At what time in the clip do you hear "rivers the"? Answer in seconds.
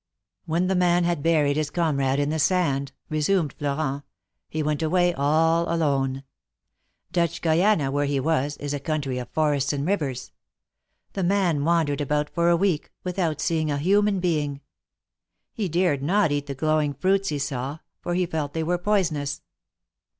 9.85-11.21